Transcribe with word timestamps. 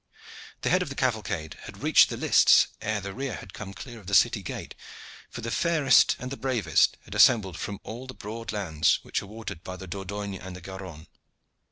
The 0.61 0.71
head 0.71 0.81
of 0.81 0.89
the 0.89 0.95
cavalcade 0.95 1.59
had 1.65 1.83
reached 1.83 2.09
the 2.09 2.17
lists 2.17 2.69
ere 2.81 3.01
the 3.01 3.13
rear 3.13 3.35
had 3.35 3.53
come 3.53 3.71
clear 3.71 3.99
of 3.99 4.07
the 4.07 4.15
city 4.15 4.41
gate, 4.41 4.73
for 5.29 5.41
the 5.41 5.51
fairest 5.51 6.15
and 6.17 6.31
the 6.31 6.37
bravest 6.37 6.97
had 7.05 7.13
assembled 7.13 7.55
from 7.59 7.79
all 7.83 8.07
the 8.07 8.15
broad 8.15 8.51
lands 8.51 8.97
which 9.03 9.21
are 9.21 9.27
watered 9.27 9.63
by 9.63 9.75
the 9.75 9.85
Dordogne 9.85 10.33
and 10.41 10.55
the 10.55 10.61
Garonne. 10.61 11.05